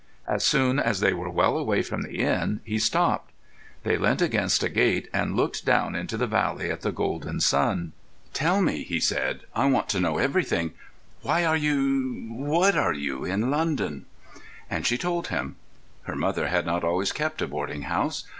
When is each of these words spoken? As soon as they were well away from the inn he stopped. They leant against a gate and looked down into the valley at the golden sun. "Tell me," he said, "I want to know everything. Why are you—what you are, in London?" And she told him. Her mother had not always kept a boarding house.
As 0.25 0.43
soon 0.43 0.79
as 0.79 0.99
they 0.99 1.13
were 1.13 1.29
well 1.29 1.55
away 1.59 1.83
from 1.83 2.01
the 2.01 2.13
inn 2.17 2.61
he 2.63 2.79
stopped. 2.79 3.31
They 3.83 3.97
leant 3.97 4.19
against 4.19 4.63
a 4.63 4.67
gate 4.69 5.07
and 5.13 5.35
looked 5.35 5.63
down 5.63 5.93
into 5.93 6.17
the 6.17 6.25
valley 6.25 6.71
at 6.71 6.81
the 6.81 6.91
golden 6.91 7.39
sun. 7.39 7.91
"Tell 8.33 8.63
me," 8.63 8.81
he 8.83 8.99
said, 8.99 9.41
"I 9.53 9.67
want 9.67 9.89
to 9.89 9.99
know 9.99 10.17
everything. 10.17 10.71
Why 11.21 11.45
are 11.45 11.55
you—what 11.55 12.95
you 12.97 13.25
are, 13.25 13.27
in 13.27 13.51
London?" 13.51 14.07
And 14.71 14.87
she 14.87 14.97
told 14.97 15.27
him. 15.27 15.57
Her 16.05 16.15
mother 16.15 16.47
had 16.47 16.65
not 16.65 16.83
always 16.83 17.11
kept 17.11 17.39
a 17.43 17.47
boarding 17.47 17.83
house. 17.83 18.23